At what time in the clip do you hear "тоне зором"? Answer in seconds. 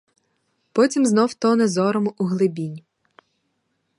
1.35-2.13